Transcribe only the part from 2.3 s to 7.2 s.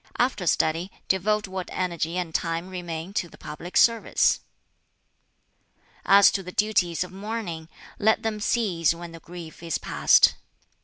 time remain to the public service. "As to the duties of